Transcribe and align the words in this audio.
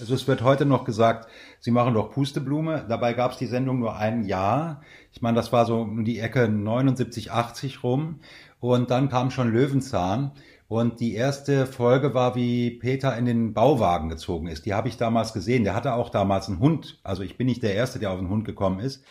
Also 0.00 0.14
es 0.14 0.26
wird 0.26 0.42
heute 0.42 0.64
noch 0.64 0.84
gesagt, 0.84 1.28
Sie 1.60 1.70
machen 1.70 1.92
doch 1.92 2.10
Pusteblume. 2.10 2.86
Dabei 2.88 3.12
gab 3.12 3.32
es 3.32 3.38
die 3.38 3.46
Sendung 3.46 3.80
nur 3.80 3.96
ein 3.96 4.24
Jahr. 4.24 4.80
Ich 5.12 5.20
meine, 5.20 5.36
das 5.36 5.52
war 5.52 5.66
so 5.66 5.82
um 5.82 6.04
die 6.04 6.18
Ecke 6.18 6.48
79, 6.48 7.30
80 7.30 7.82
rum. 7.82 8.20
Und 8.60 8.90
dann 8.90 9.10
kam 9.10 9.30
schon 9.30 9.52
Löwenzahn. 9.52 10.32
Und 10.68 11.00
die 11.00 11.14
erste 11.14 11.66
Folge 11.66 12.14
war, 12.14 12.34
wie 12.34 12.70
Peter 12.70 13.16
in 13.16 13.26
den 13.26 13.52
Bauwagen 13.52 14.08
gezogen 14.08 14.46
ist. 14.46 14.64
Die 14.64 14.72
habe 14.72 14.88
ich 14.88 14.96
damals 14.96 15.32
gesehen. 15.32 15.64
Der 15.64 15.74
hatte 15.74 15.94
auch 15.94 16.08
damals 16.08 16.48
einen 16.48 16.60
Hund. 16.60 17.00
Also 17.02 17.22
ich 17.22 17.36
bin 17.36 17.46
nicht 17.46 17.62
der 17.62 17.74
Erste, 17.74 17.98
der 17.98 18.12
auf 18.12 18.20
den 18.20 18.30
Hund 18.30 18.44
gekommen 18.44 18.80
ist. 18.80 19.04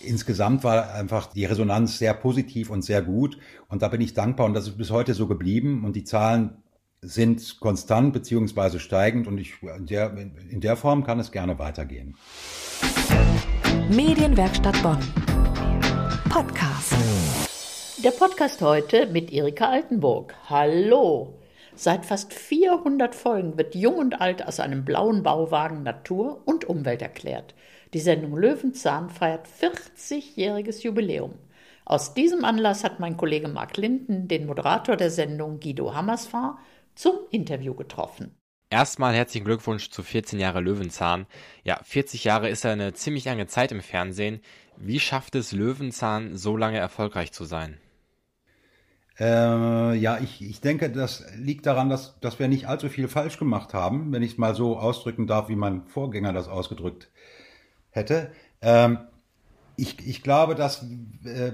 Insgesamt 0.00 0.64
war 0.64 0.94
einfach 0.94 1.26
die 1.26 1.44
Resonanz 1.44 1.98
sehr 1.98 2.14
positiv 2.14 2.70
und 2.70 2.82
sehr 2.82 3.02
gut. 3.02 3.38
Und 3.68 3.82
da 3.82 3.88
bin 3.88 4.00
ich 4.00 4.14
dankbar. 4.14 4.46
Und 4.46 4.54
das 4.54 4.68
ist 4.68 4.78
bis 4.78 4.90
heute 4.90 5.14
so 5.14 5.26
geblieben. 5.26 5.84
Und 5.84 5.96
die 5.96 6.04
Zahlen 6.04 6.61
sind 7.04 7.58
konstant 7.58 8.12
beziehungsweise 8.12 8.78
steigend 8.78 9.26
und 9.26 9.36
ich, 9.38 9.60
in, 9.60 9.86
der, 9.86 10.16
in 10.50 10.60
der 10.60 10.76
Form 10.76 11.02
kann 11.02 11.18
es 11.18 11.32
gerne 11.32 11.58
weitergehen. 11.58 12.16
Medienwerkstatt 13.90 14.80
Bonn. 14.84 15.00
Podcast. 16.30 16.94
Der 18.04 18.12
Podcast 18.12 18.62
heute 18.62 19.06
mit 19.08 19.32
Erika 19.32 19.68
Altenburg. 19.68 20.34
Hallo. 20.48 21.40
Seit 21.74 22.06
fast 22.06 22.32
400 22.32 23.16
Folgen 23.16 23.58
wird 23.58 23.74
Jung 23.74 23.96
und 23.96 24.20
Alt 24.20 24.46
aus 24.46 24.60
einem 24.60 24.84
blauen 24.84 25.24
Bauwagen 25.24 25.82
Natur 25.82 26.42
und 26.44 26.66
Umwelt 26.66 27.02
erklärt. 27.02 27.56
Die 27.94 28.00
Sendung 28.00 28.36
Löwenzahn 28.36 29.10
feiert 29.10 29.48
40-jähriges 29.60 30.82
Jubiläum. 30.84 31.32
Aus 31.84 32.14
diesem 32.14 32.44
Anlass 32.44 32.84
hat 32.84 33.00
mein 33.00 33.16
Kollege 33.16 33.48
Mark 33.48 33.76
Linden 33.76 34.28
den 34.28 34.46
Moderator 34.46 34.96
der 34.96 35.10
Sendung 35.10 35.58
Guido 35.58 35.94
Hammersfahr 35.94 36.60
zum 36.94 37.16
Interview 37.30 37.74
getroffen. 37.74 38.36
Erstmal 38.70 39.14
herzlichen 39.14 39.44
Glückwunsch 39.44 39.90
zu 39.90 40.02
14 40.02 40.40
Jahre 40.40 40.60
Löwenzahn. 40.60 41.26
Ja, 41.62 41.78
40 41.82 42.24
Jahre 42.24 42.48
ist 42.48 42.64
ja 42.64 42.72
eine 42.72 42.94
ziemlich 42.94 43.26
lange 43.26 43.46
Zeit 43.46 43.70
im 43.70 43.82
Fernsehen. 43.82 44.40
Wie 44.78 44.98
schafft 44.98 45.34
es 45.34 45.52
Löwenzahn, 45.52 46.36
so 46.36 46.56
lange 46.56 46.78
erfolgreich 46.78 47.32
zu 47.32 47.44
sein? 47.44 47.78
Äh, 49.20 49.94
ja, 49.94 50.18
ich, 50.18 50.42
ich 50.42 50.60
denke, 50.60 50.90
das 50.90 51.24
liegt 51.36 51.66
daran, 51.66 51.90
dass, 51.90 52.18
dass 52.20 52.38
wir 52.38 52.48
nicht 52.48 52.66
allzu 52.66 52.88
viel 52.88 53.08
falsch 53.08 53.38
gemacht 53.38 53.74
haben, 53.74 54.10
wenn 54.10 54.22
ich 54.22 54.32
es 54.32 54.38
mal 54.38 54.54
so 54.54 54.78
ausdrücken 54.78 55.26
darf, 55.26 55.48
wie 55.48 55.56
mein 55.56 55.84
Vorgänger 55.86 56.32
das 56.32 56.48
ausgedrückt 56.48 57.10
hätte. 57.90 58.32
Ähm, 58.62 58.98
ich, 59.76 60.06
ich 60.06 60.22
glaube, 60.22 60.54
das 60.54 60.84
äh, 61.24 61.52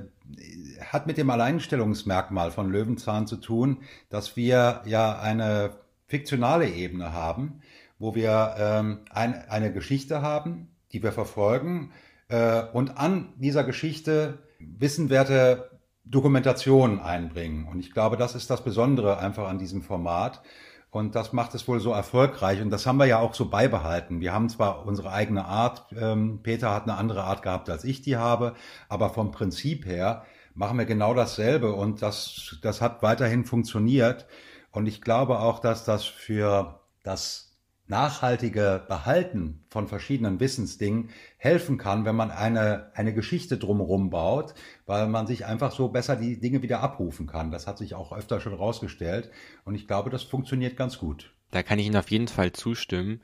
hat 0.80 1.06
mit 1.06 1.18
dem 1.18 1.30
Alleinstellungsmerkmal 1.30 2.50
von 2.50 2.70
Löwenzahn 2.70 3.26
zu 3.26 3.36
tun, 3.36 3.78
dass 4.10 4.36
wir 4.36 4.82
ja 4.84 5.18
eine 5.18 5.70
fiktionale 6.06 6.68
Ebene 6.68 7.12
haben, 7.12 7.60
wo 7.98 8.14
wir 8.14 8.54
ähm, 8.58 9.00
ein, 9.10 9.34
eine 9.48 9.72
Geschichte 9.72 10.22
haben, 10.22 10.68
die 10.92 11.02
wir 11.02 11.12
verfolgen 11.12 11.92
äh, 12.28 12.62
und 12.72 12.96
an 12.98 13.32
dieser 13.36 13.64
Geschichte 13.64 14.38
wissenwerte 14.58 15.70
Dokumentationen 16.04 17.00
einbringen. 17.00 17.66
Und 17.66 17.80
ich 17.80 17.92
glaube, 17.92 18.16
das 18.16 18.34
ist 18.34 18.50
das 18.50 18.64
Besondere 18.64 19.18
einfach 19.18 19.48
an 19.48 19.58
diesem 19.58 19.82
Format. 19.82 20.40
Und 20.90 21.14
das 21.14 21.32
macht 21.32 21.54
es 21.54 21.68
wohl 21.68 21.80
so 21.80 21.92
erfolgreich. 21.92 22.62
Und 22.62 22.70
das 22.70 22.86
haben 22.86 22.96
wir 22.96 23.06
ja 23.06 23.18
auch 23.18 23.34
so 23.34 23.50
beibehalten. 23.50 24.20
Wir 24.20 24.32
haben 24.32 24.48
zwar 24.48 24.86
unsere 24.86 25.12
eigene 25.12 25.44
Art, 25.44 25.86
ähm, 25.98 26.40
Peter 26.42 26.72
hat 26.74 26.84
eine 26.84 26.96
andere 26.96 27.24
Art 27.24 27.42
gehabt, 27.42 27.68
als 27.68 27.84
ich 27.84 28.00
die 28.00 28.16
habe, 28.16 28.54
aber 28.88 29.10
vom 29.10 29.30
Prinzip 29.30 29.84
her 29.84 30.24
machen 30.54 30.78
wir 30.78 30.86
genau 30.86 31.12
dasselbe. 31.12 31.72
Und 31.74 32.00
das, 32.00 32.56
das 32.62 32.80
hat 32.80 33.02
weiterhin 33.02 33.44
funktioniert. 33.44 34.26
Und 34.70 34.86
ich 34.86 35.02
glaube 35.02 35.40
auch, 35.40 35.58
dass 35.58 35.84
das 35.84 36.04
für 36.04 36.80
das 37.02 37.47
nachhaltige 37.88 38.84
Behalten 38.88 39.64
von 39.70 39.88
verschiedenen 39.88 40.40
Wissensdingen 40.40 41.10
helfen 41.38 41.78
kann, 41.78 42.04
wenn 42.04 42.16
man 42.16 42.30
eine, 42.30 42.90
eine 42.94 43.14
Geschichte 43.14 43.58
drumherum 43.58 44.10
baut, 44.10 44.54
weil 44.86 45.08
man 45.08 45.26
sich 45.26 45.46
einfach 45.46 45.72
so 45.72 45.88
besser 45.88 46.16
die 46.16 46.38
Dinge 46.38 46.62
wieder 46.62 46.80
abrufen 46.80 47.26
kann. 47.26 47.50
Das 47.50 47.66
hat 47.66 47.78
sich 47.78 47.94
auch 47.94 48.12
öfter 48.12 48.40
schon 48.40 48.54
rausgestellt 48.54 49.30
und 49.64 49.74
ich 49.74 49.86
glaube, 49.86 50.10
das 50.10 50.22
funktioniert 50.22 50.76
ganz 50.76 50.98
gut. 50.98 51.32
Da 51.50 51.62
kann 51.62 51.78
ich 51.78 51.86
Ihnen 51.86 51.96
auf 51.96 52.10
jeden 52.10 52.28
Fall 52.28 52.52
zustimmen. 52.52 53.20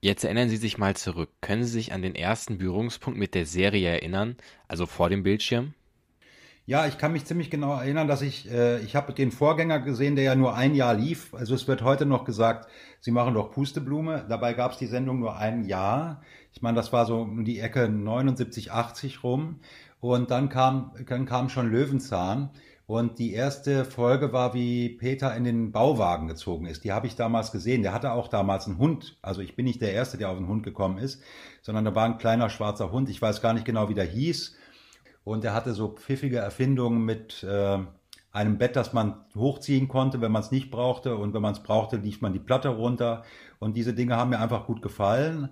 Jetzt 0.00 0.24
erinnern 0.24 0.48
Sie 0.48 0.56
sich 0.56 0.78
mal 0.78 0.96
zurück. 0.96 1.30
Können 1.40 1.64
Sie 1.64 1.70
sich 1.70 1.92
an 1.92 2.02
den 2.02 2.14
ersten 2.14 2.58
Berührungspunkt 2.58 3.18
mit 3.18 3.34
der 3.34 3.46
Serie 3.46 3.88
erinnern, 3.88 4.36
also 4.66 4.86
vor 4.86 5.10
dem 5.10 5.22
Bildschirm? 5.22 5.74
Ja, 6.68 6.86
ich 6.86 6.98
kann 6.98 7.14
mich 7.14 7.24
ziemlich 7.24 7.48
genau 7.48 7.72
erinnern, 7.78 8.08
dass 8.08 8.20
ich, 8.20 8.50
äh, 8.50 8.80
ich 8.80 8.94
habe 8.94 9.14
den 9.14 9.32
Vorgänger 9.32 9.80
gesehen, 9.80 10.16
der 10.16 10.24
ja 10.24 10.34
nur 10.34 10.54
ein 10.54 10.74
Jahr 10.74 10.92
lief. 10.92 11.32
Also 11.32 11.54
es 11.54 11.66
wird 11.66 11.80
heute 11.80 12.04
noch 12.04 12.26
gesagt, 12.26 12.68
Sie 13.00 13.10
machen 13.10 13.32
doch 13.32 13.52
Pusteblume. 13.52 14.26
Dabei 14.28 14.52
gab 14.52 14.72
es 14.72 14.76
die 14.76 14.84
Sendung 14.84 15.18
nur 15.18 15.38
ein 15.38 15.64
Jahr. 15.64 16.20
Ich 16.52 16.60
meine, 16.60 16.76
das 16.76 16.92
war 16.92 17.06
so 17.06 17.22
um 17.22 17.46
die 17.46 17.58
Ecke 17.58 17.88
79, 17.88 18.70
80 18.70 19.24
rum. 19.24 19.60
Und 20.00 20.30
dann 20.30 20.50
kam, 20.50 20.92
dann 21.06 21.24
kam 21.24 21.48
schon 21.48 21.70
Löwenzahn. 21.70 22.50
Und 22.84 23.18
die 23.18 23.32
erste 23.32 23.86
Folge 23.86 24.34
war, 24.34 24.52
wie 24.52 24.90
Peter 24.90 25.34
in 25.34 25.44
den 25.44 25.72
Bauwagen 25.72 26.28
gezogen 26.28 26.66
ist. 26.66 26.84
Die 26.84 26.92
habe 26.92 27.06
ich 27.06 27.16
damals 27.16 27.50
gesehen. 27.50 27.80
Der 27.80 27.94
hatte 27.94 28.12
auch 28.12 28.28
damals 28.28 28.66
einen 28.66 28.76
Hund. 28.76 29.16
Also 29.22 29.40
ich 29.40 29.56
bin 29.56 29.64
nicht 29.64 29.80
der 29.80 29.94
Erste, 29.94 30.18
der 30.18 30.28
auf 30.28 30.36
den 30.36 30.48
Hund 30.48 30.64
gekommen 30.64 30.98
ist, 30.98 31.22
sondern 31.62 31.86
da 31.86 31.94
war 31.94 32.04
ein 32.04 32.18
kleiner 32.18 32.50
schwarzer 32.50 32.92
Hund. 32.92 33.08
Ich 33.08 33.22
weiß 33.22 33.40
gar 33.40 33.54
nicht 33.54 33.64
genau, 33.64 33.88
wie 33.88 33.94
der 33.94 34.04
hieß. 34.04 34.54
Und 35.28 35.44
er 35.44 35.52
hatte 35.52 35.74
so 35.74 35.88
pfiffige 35.88 36.38
Erfindungen 36.38 37.04
mit 37.04 37.42
äh, 37.42 37.78
einem 38.32 38.56
Bett, 38.56 38.76
das 38.76 38.94
man 38.94 39.26
hochziehen 39.36 39.86
konnte, 39.86 40.22
wenn 40.22 40.32
man 40.32 40.40
es 40.40 40.50
nicht 40.50 40.70
brauchte. 40.70 41.16
Und 41.16 41.34
wenn 41.34 41.42
man 41.42 41.52
es 41.52 41.62
brauchte, 41.62 41.98
lief 41.98 42.22
man 42.22 42.32
die 42.32 42.38
Platte 42.38 42.70
runter. 42.70 43.24
Und 43.58 43.76
diese 43.76 43.92
Dinge 43.92 44.16
haben 44.16 44.30
mir 44.30 44.40
einfach 44.40 44.64
gut 44.64 44.80
gefallen. 44.80 45.50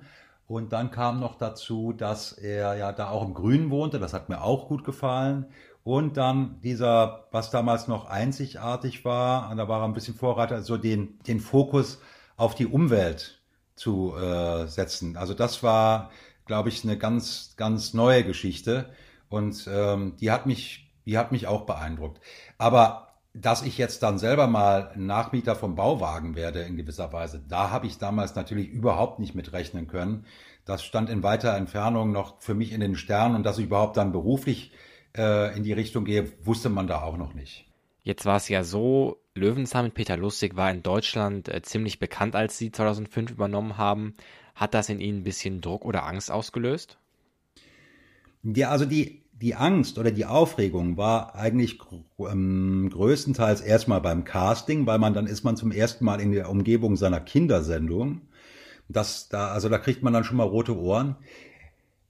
Und 0.49 0.73
dann 0.73 0.91
kam 0.91 1.21
noch 1.21 1.37
dazu, 1.37 1.93
dass 1.93 2.33
er 2.33 2.77
ja 2.77 2.93
da 2.93 3.11
auch 3.11 3.23
im 3.23 3.35
Grünen 3.35 3.69
wohnte. 3.71 3.99
Das 3.99 4.15
hat 4.15 4.31
mir 4.31 4.41
auch 4.41 4.67
gut 4.67 4.83
gefallen. 4.83 5.45
Und 5.85 6.17
dann 6.17 6.59
dieser, 6.63 7.27
was 7.31 7.51
damals 7.51 7.87
noch 7.87 8.07
einzigartig 8.07 9.05
war, 9.05 9.55
da 9.55 9.69
war 9.69 9.83
er 9.83 9.85
ein 9.85 9.93
bisschen 9.93 10.15
Vorreiter, 10.15 10.63
so 10.63 10.79
den, 10.79 11.19
den 11.27 11.39
Fokus 11.39 12.01
auf 12.39 12.55
die 12.55 12.67
Umwelt 12.67 13.43
zu 13.75 14.17
äh, 14.17 14.69
setzen. 14.69 15.19
Also 15.19 15.35
das 15.35 15.63
war, 15.63 16.11
glaube 16.47 16.71
ich, 16.71 16.83
eine 16.83 16.97
ganz, 16.97 17.53
ganz 17.59 17.93
neue 17.93 18.25
Geschichte. 18.25 18.89
Und 19.29 19.69
ähm, 19.73 20.17
die 20.21 20.31
hat 20.31 20.47
mich, 20.47 20.93
die 21.05 21.19
hat 21.19 21.33
mich 21.33 21.47
auch 21.47 21.63
beeindruckt. 21.63 22.21
Aber 22.59 23.07
dass 23.35 23.63
ich 23.63 23.77
jetzt 23.77 24.03
dann 24.03 24.19
selber 24.19 24.47
mal 24.47 24.93
Nachmieter 24.97 25.57
vom 25.57 25.75
Bauwagen 25.75 26.37
werde 26.37 26.63
in 26.63 26.77
gewisser 26.77 27.13
Weise, 27.13 27.43
da 27.47 27.71
habe 27.71 27.87
ich 27.87 27.99
damals 27.99 28.35
natürlich 28.35 28.69
überhaupt 28.69 29.19
nicht 29.19 29.35
mit 29.35 29.53
rechnen 29.53 29.89
können. 29.89 30.25
Das 30.65 30.83
stand 30.83 31.11
in 31.11 31.23
weiter 31.23 31.55
Entfernung 31.55 32.13
noch 32.13 32.41
für 32.41 32.55
mich 32.55 32.73
in 32.73 32.81
den 32.81 32.97
Sternen 32.97 33.37
und 33.37 33.43
dass 33.45 33.59
ich 33.59 33.67
überhaupt 33.67 33.99
dann 33.99 34.11
beruflich 34.11 34.73
äh, 35.17 35.55
in 35.57 35.65
die 35.65 35.75
Richtung 35.75 36.05
gehe, 36.05 36.33
wusste 36.45 36.71
man 36.71 36.87
da 36.87 37.03
auch 37.03 37.19
noch 37.19 37.35
nicht. 37.35 37.67
Jetzt 38.03 38.25
war 38.25 38.37
es 38.37 38.49
ja 38.49 38.65
so, 38.65 39.21
Löwenzahn 39.35 39.85
mit 39.85 39.95
Peter 39.95 40.17
Lustig 40.17 40.57
war 40.57 40.71
in 40.71 40.83
Deutschland 40.83 41.49
äh, 41.49 41.61
ziemlich 41.61 41.99
bekannt, 41.99 42.35
als 42.37 42.57
sie 42.57 42.71
2005 42.71 43.33
übernommen 43.33 43.77
haben. 43.77 44.15
Hat 44.55 44.75
das 44.75 44.89
in 44.89 45.01
Ihnen 45.01 45.19
ein 45.19 45.25
bisschen 45.25 45.61
Druck 45.61 45.85
oder 45.85 46.07
Angst 46.07 46.31
ausgelöst? 46.31 46.99
Ja, 48.55 48.71
also 48.71 48.85
die, 48.85 49.25
die 49.33 49.55
Angst 49.57 49.99
oder 49.99 50.13
die 50.13 50.25
Aufregung 50.25 50.97
war 50.97 51.35
eigentlich 51.35 51.81
ähm, 52.19 52.89
größtenteils 52.93 53.61
erstmal 53.61 54.01
beim 54.01 54.25
Casting, 54.25 54.87
weil 54.87 54.99
man 54.99 55.15
dann 55.15 55.27
ist 55.27 55.43
man 55.43 55.57
zum 55.57 55.73
ersten 55.73 56.05
Mal 56.05 56.21
in 56.21 56.33
der 56.33 56.49
Umgebung 56.49 56.97
seiner 56.97 57.21
Kindersendung. 57.21 58.21
Das 58.89 59.29
da, 59.29 59.49
also 59.49 59.69
da 59.69 59.79
kriegt 59.79 60.03
man 60.03 60.13
dann 60.13 60.23
schon 60.23 60.37
mal 60.37 60.45
rote 60.45 60.77
Ohren. 60.77 61.17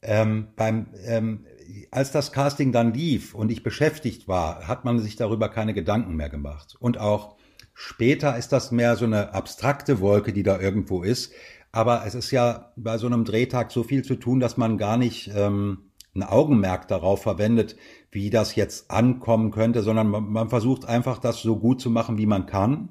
Ähm, 0.03 0.49
beim, 0.57 0.89
ähm, 1.07 1.47
als 1.91 2.13
das 2.13 2.33
Casting 2.33 2.71
dann 2.71 2.93
lief 2.93 3.35
und 3.35 3.51
ich 3.51 3.63
beschäftigt 3.63 4.29
war, 4.29 4.69
hat 4.69 4.85
man 4.85 4.99
sich 4.99 5.17
darüber 5.17 5.49
keine 5.49 5.73
Gedanken 5.73 6.17
mehr 6.17 6.29
gemacht. 6.29 6.77
Und 6.79 6.99
auch 6.99 7.37
später 7.73 8.37
ist 8.37 8.53
das 8.53 8.73
mehr 8.73 8.97
so 8.97 9.07
eine 9.07 9.33
abstrakte 9.33 10.01
Wolke, 10.01 10.35
die 10.35 10.43
da 10.43 10.61
irgendwo 10.61 11.03
ist. 11.03 11.33
Aber 11.73 12.05
es 12.07 12.15
ist 12.15 12.31
ja 12.31 12.73
bei 12.77 12.99
so 12.99 13.07
einem 13.07 13.25
Drehtag 13.25 13.73
so 13.73 13.83
viel 13.83 14.03
zu 14.05 14.17
tun, 14.17 14.39
dass 14.39 14.57
man 14.57 14.79
gar 14.79 14.97
nicht 14.99 15.31
ähm, 15.35 15.79
ein 16.17 16.23
Augenmerk 16.23 16.89
darauf 16.89 17.23
verwendet, 17.23 17.77
wie 18.11 18.31
das 18.31 18.55
jetzt 18.55 18.91
ankommen 18.91 19.51
könnte, 19.51 19.83
sondern 19.83 20.09
man, 20.09 20.25
man 20.25 20.49
versucht 20.49 20.87
einfach, 20.87 21.19
das 21.19 21.43
so 21.43 21.57
gut 21.57 21.81
zu 21.81 21.91
machen, 21.91 22.19
wie 22.19 22.27
man 22.27 22.47
kann 22.47 22.91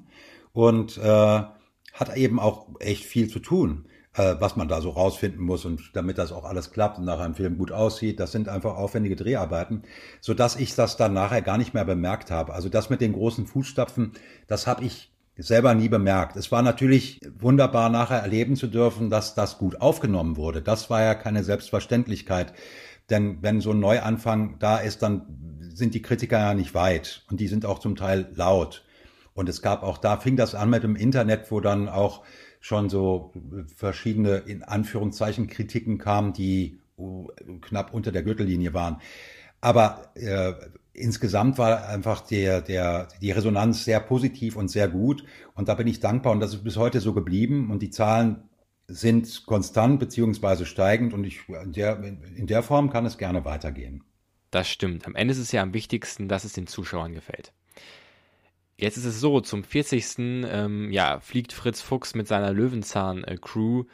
und 0.52 0.98
äh, 0.98 1.42
hat 1.92 2.16
eben 2.16 2.38
auch 2.38 2.68
echt 2.80 3.04
viel 3.04 3.28
zu 3.28 3.40
tun, 3.40 3.86
äh, 4.14 4.36
was 4.38 4.56
man 4.56 4.68
da 4.68 4.80
so 4.80 4.90
rausfinden 4.90 5.42
muss 5.42 5.64
und 5.64 5.90
damit 5.94 6.18
das 6.18 6.32
auch 6.32 6.44
alles 6.44 6.70
klappt 6.70 6.98
und 6.98 7.04
nachher 7.04 7.24
ein 7.24 7.34
Film 7.34 7.58
gut 7.58 7.72
aussieht. 7.72 8.20
Das 8.20 8.32
sind 8.32 8.48
einfach 8.48 8.76
aufwendige 8.76 9.16
Dreharbeiten, 9.16 9.82
so 10.20 10.34
dass 10.34 10.56
ich 10.56 10.74
das 10.74 10.96
dann 10.96 11.12
nachher 11.12 11.42
gar 11.42 11.58
nicht 11.58 11.74
mehr 11.74 11.84
bemerkt 11.84 12.30
habe. 12.30 12.52
Also 12.54 12.68
das 12.68 12.90
mit 12.90 13.00
den 13.00 13.12
großen 13.12 13.46
Fußstapfen, 13.46 14.12
das 14.46 14.66
habe 14.66 14.84
ich 14.84 15.12
selber 15.38 15.74
nie 15.74 15.88
bemerkt. 15.88 16.36
Es 16.36 16.50
war 16.50 16.62
natürlich 16.62 17.20
wunderbar 17.38 17.90
nachher 17.90 18.20
erleben 18.20 18.56
zu 18.56 18.68
dürfen, 18.68 19.10
dass 19.10 19.34
das 19.34 19.58
gut 19.58 19.80
aufgenommen 19.80 20.36
wurde. 20.36 20.62
Das 20.62 20.88
war 20.88 21.02
ja 21.02 21.14
keine 21.14 21.44
Selbstverständlichkeit. 21.44 22.54
Denn 23.10 23.38
wenn 23.42 23.60
so 23.60 23.70
ein 23.70 23.80
Neuanfang 23.80 24.58
da 24.58 24.78
ist, 24.78 25.02
dann 25.02 25.58
sind 25.74 25.94
die 25.94 26.02
Kritiker 26.02 26.38
ja 26.38 26.54
nicht 26.54 26.74
weit 26.74 27.24
und 27.30 27.40
die 27.40 27.48
sind 27.48 27.66
auch 27.66 27.78
zum 27.78 27.96
Teil 27.96 28.28
laut. 28.34 28.84
Und 29.34 29.48
es 29.48 29.60
gab 29.60 29.82
auch 29.82 29.98
da, 29.98 30.16
fing 30.16 30.36
das 30.36 30.54
an 30.54 30.70
mit 30.70 30.82
dem 30.82 30.96
Internet, 30.96 31.50
wo 31.50 31.60
dann 31.60 31.88
auch 31.88 32.24
schon 32.60 32.88
so 32.88 33.32
verschiedene, 33.76 34.38
in 34.38 34.62
Anführungszeichen, 34.62 35.46
Kritiken 35.46 35.98
kamen, 35.98 36.32
die 36.32 36.80
knapp 37.60 37.92
unter 37.92 38.10
der 38.10 38.22
Gürtellinie 38.22 38.72
waren. 38.72 39.00
Aber 39.60 40.10
äh, 40.14 40.54
insgesamt 40.92 41.58
war 41.58 41.88
einfach 41.88 42.22
der, 42.22 42.62
der, 42.62 43.08
die 43.20 43.30
Resonanz 43.30 43.84
sehr 43.84 44.00
positiv 44.00 44.56
und 44.56 44.68
sehr 44.68 44.88
gut. 44.88 45.24
Und 45.54 45.68
da 45.68 45.74
bin 45.74 45.86
ich 45.86 46.00
dankbar 46.00 46.32
und 46.32 46.40
das 46.40 46.54
ist 46.54 46.64
bis 46.64 46.76
heute 46.76 47.00
so 47.00 47.12
geblieben. 47.12 47.70
Und 47.70 47.82
die 47.82 47.90
Zahlen 47.90 48.48
sind 48.88 49.46
konstant 49.46 49.98
beziehungsweise 49.98 50.64
steigend 50.66 51.12
und 51.12 51.24
ich, 51.24 51.48
in, 51.48 51.72
der, 51.72 52.02
in 52.02 52.46
der 52.46 52.62
Form 52.62 52.90
kann 52.90 53.06
es 53.06 53.18
gerne 53.18 53.44
weitergehen. 53.44 54.04
Das 54.50 54.68
stimmt. 54.68 55.06
Am 55.06 55.14
Ende 55.14 55.32
ist 55.32 55.38
es 55.38 55.52
ja 55.52 55.62
am 55.62 55.74
wichtigsten, 55.74 56.28
dass 56.28 56.44
es 56.44 56.52
den 56.52 56.66
Zuschauern 56.66 57.12
gefällt. 57.12 57.52
Jetzt 58.78 58.96
ist 58.96 59.06
es 59.06 59.20
so, 59.20 59.40
zum 59.40 59.64
40. 59.64 60.18
Ähm, 60.18 60.92
ja, 60.92 61.18
fliegt 61.20 61.52
Fritz 61.52 61.80
Fuchs 61.80 62.14
mit 62.14 62.28
seiner 62.28 62.52
Löwenzahn-Crew 62.52 63.84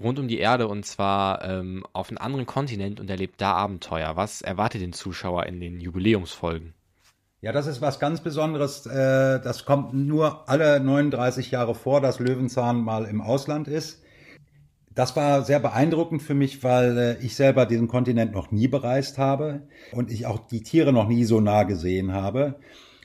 rund 0.00 0.18
um 0.18 0.28
die 0.28 0.38
Erde 0.38 0.66
und 0.66 0.86
zwar 0.86 1.44
ähm, 1.44 1.84
auf 1.92 2.08
einen 2.08 2.18
anderen 2.18 2.46
Kontinent 2.46 3.00
und 3.00 3.10
erlebt 3.10 3.40
da 3.40 3.52
Abenteuer. 3.52 4.16
Was 4.16 4.40
erwartet 4.40 4.80
den 4.80 4.94
Zuschauer 4.94 5.44
in 5.46 5.60
den 5.60 5.78
Jubiläumsfolgen? 5.80 6.74
Ja, 7.42 7.52
das 7.52 7.66
ist 7.66 7.80
was 7.80 8.00
ganz 8.00 8.20
Besonderes. 8.20 8.86
Äh, 8.86 9.40
das 9.40 9.64
kommt 9.64 9.94
nur 9.94 10.48
alle 10.48 10.80
39 10.80 11.50
Jahre 11.50 11.74
vor, 11.74 12.00
dass 12.00 12.18
Löwenzahn 12.18 12.80
mal 12.80 13.04
im 13.04 13.20
Ausland 13.20 13.68
ist. 13.68 14.02
Das 14.92 15.14
war 15.14 15.44
sehr 15.44 15.60
beeindruckend 15.60 16.20
für 16.22 16.34
mich, 16.34 16.64
weil 16.64 16.98
äh, 16.98 17.16
ich 17.24 17.36
selber 17.36 17.64
diesen 17.64 17.86
Kontinent 17.86 18.32
noch 18.32 18.50
nie 18.50 18.66
bereist 18.66 19.18
habe 19.18 19.62
und 19.92 20.10
ich 20.10 20.26
auch 20.26 20.38
die 20.48 20.62
Tiere 20.62 20.92
noch 20.92 21.06
nie 21.06 21.24
so 21.24 21.40
nah 21.40 21.62
gesehen 21.62 22.12
habe. 22.12 22.56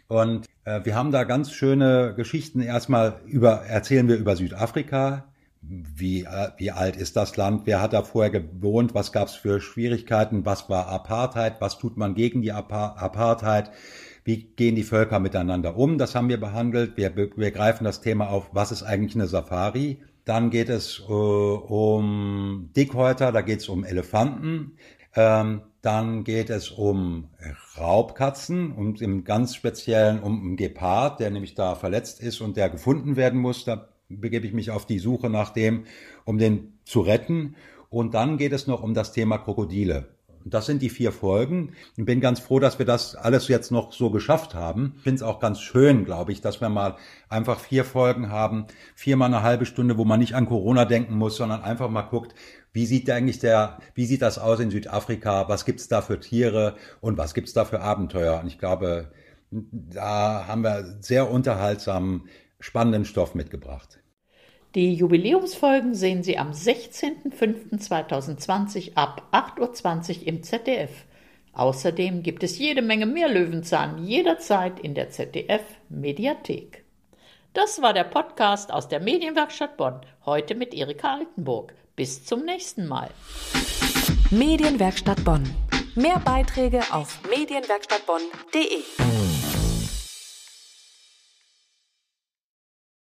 Und 0.07 0.47
äh, 0.65 0.81
wir 0.83 0.95
haben 0.95 1.11
da 1.11 1.23
ganz 1.23 1.51
schöne 1.51 2.13
Geschichten. 2.15 2.61
Erstmal 2.61 3.21
über, 3.27 3.61
erzählen 3.65 4.07
wir 4.07 4.17
über 4.17 4.35
Südafrika. 4.35 5.25
Wie, 5.61 6.23
äh, 6.23 6.49
wie 6.57 6.71
alt 6.71 6.95
ist 6.95 7.15
das 7.15 7.37
Land? 7.37 7.63
Wer 7.65 7.81
hat 7.81 7.93
da 7.93 8.03
vorher 8.03 8.31
gewohnt? 8.31 8.95
Was 8.95 9.11
gab 9.11 9.27
es 9.27 9.35
für 9.35 9.61
Schwierigkeiten? 9.61 10.45
Was 10.45 10.69
war 10.69 10.87
Apartheid? 10.87 11.61
Was 11.61 11.77
tut 11.77 11.97
man 11.97 12.15
gegen 12.15 12.41
die 12.41 12.51
Apartheid? 12.51 13.71
Wie 14.23 14.37
gehen 14.43 14.75
die 14.75 14.83
Völker 14.83 15.19
miteinander 15.19 15.77
um? 15.77 15.99
Das 15.99 16.15
haben 16.15 16.29
wir 16.29 16.39
behandelt. 16.39 16.97
Wir, 16.97 17.15
wir 17.15 17.51
greifen 17.51 17.83
das 17.83 18.01
Thema 18.01 18.29
auf, 18.29 18.49
was 18.53 18.71
ist 18.71 18.81
eigentlich 18.81 19.15
eine 19.15 19.27
Safari? 19.27 19.99
Dann 20.25 20.49
geht 20.49 20.69
es 20.69 21.01
äh, 21.07 21.11
um 21.11 22.71
Dickhäuter, 22.75 23.31
da 23.31 23.41
geht 23.41 23.59
es 23.59 23.69
um 23.69 23.83
Elefanten. 23.83 24.77
Ähm, 25.15 25.61
dann 25.81 26.23
geht 26.23 26.49
es 26.49 26.71
um 26.71 27.29
Raubkatzen 27.77 28.71
und 28.71 29.01
im 29.01 29.23
ganz 29.23 29.55
speziellen 29.55 30.19
um 30.21 30.41
einen 30.41 30.55
Gepard, 30.57 31.19
der 31.19 31.29
nämlich 31.29 31.53
da 31.53 31.75
verletzt 31.75 32.21
ist 32.21 32.41
und 32.41 32.57
der 32.57 32.69
gefunden 32.69 33.15
werden 33.15 33.39
muss. 33.39 33.65
Da 33.65 33.89
begebe 34.09 34.47
ich 34.47 34.53
mich 34.53 34.71
auf 34.71 34.87
die 34.87 34.99
Suche 34.99 35.29
nach 35.29 35.51
dem, 35.51 35.85
um 36.25 36.39
den 36.39 36.79
zu 36.85 37.01
retten. 37.01 37.55
Und 37.89 38.15
dann 38.15 38.37
geht 38.37 38.51
es 38.51 38.65
noch 38.65 38.81
um 38.81 38.93
das 38.93 39.13
Thema 39.13 39.37
Krokodile. 39.37 40.14
Das 40.47 40.67
sind 40.67 40.83
die 40.83 40.91
vier 40.91 41.11
Folgen. 41.11 41.73
Ich 41.97 42.05
bin 42.05 42.21
ganz 42.21 42.39
froh, 42.39 42.59
dass 42.59 42.77
wir 42.77 42.85
das 42.85 43.15
alles 43.15 43.47
jetzt 43.47 43.71
noch 43.71 43.91
so 43.91 44.11
geschafft 44.11 44.53
haben. 44.53 44.93
Ich 44.97 45.01
finde 45.01 45.15
es 45.15 45.23
auch 45.23 45.39
ganz 45.39 45.59
schön, 45.59 46.05
glaube 46.05 46.31
ich, 46.31 46.39
dass 46.39 46.61
wir 46.61 46.69
mal 46.69 46.97
einfach 47.29 47.59
vier 47.59 47.83
Folgen 47.83 48.29
haben, 48.29 48.67
viermal 48.93 49.33
eine 49.33 49.41
halbe 49.41 49.65
Stunde, 49.65 49.97
wo 49.97 50.05
man 50.05 50.19
nicht 50.19 50.35
an 50.35 50.45
Corona 50.45 50.85
denken 50.85 51.15
muss, 51.17 51.37
sondern 51.37 51.63
einfach 51.63 51.89
mal 51.89 52.03
guckt, 52.03 52.35
wie 52.73 52.85
sieht 52.85 53.09
eigentlich 53.09 53.39
der, 53.39 53.79
wie 53.95 54.05
sieht 54.05 54.21
das 54.21 54.37
aus 54.37 54.59
in 54.59 54.69
Südafrika? 54.69 55.49
Was 55.49 55.65
gibt's 55.65 55.87
da 55.87 56.01
für 56.01 56.19
Tiere 56.19 56.75
und 57.01 57.17
was 57.17 57.33
gibt's 57.33 57.53
da 57.53 57.65
für 57.65 57.81
Abenteuer? 57.81 58.39
Und 58.39 58.47
ich 58.47 58.59
glaube, 58.59 59.11
da 59.49 60.45
haben 60.47 60.63
wir 60.63 60.97
sehr 60.99 61.31
unterhaltsamen, 61.31 62.29
spannenden 62.59 63.05
Stoff 63.05 63.33
mitgebracht. 63.33 63.99
Die 64.75 64.93
Jubiläumsfolgen 64.93 65.95
sehen 65.95 66.21
Sie 66.21 66.37
am 66.37 66.51
16.05.2020 66.51 68.95
ab 68.95 69.23
8.20 69.31 70.19
Uhr 70.19 70.27
im 70.27 70.43
ZDF. 70.43 70.91
Außerdem 71.53 72.21
gibt 72.23 72.43
es 72.43 72.59
jede 72.59 72.81
Menge 72.81 73.05
mehr 73.05 73.29
Löwenzahn 73.29 74.05
jederzeit 74.05 74.81
in 74.81 74.93
der 74.93 75.11
ZDF 75.11 75.61
Mediathek. 75.87 76.83
Das 77.53 77.81
war 77.81 77.93
der 77.93 78.03
Podcast 78.03 78.73
aus 78.73 78.89
der 78.89 78.99
Medienwerkstatt 78.99 79.77
Bonn, 79.77 80.01
heute 80.25 80.55
mit 80.55 80.73
Erika 80.73 81.13
Altenburg. 81.13 81.73
Bis 81.95 82.25
zum 82.25 82.43
nächsten 82.43 82.85
Mal. 82.85 83.11
Medienwerkstatt 84.29 85.23
Bonn. 85.23 85.49
Mehr 85.95 86.19
Beiträge 86.19 86.81
auf 86.91 87.21
medienwerkstattbonn.de. 87.29 89.14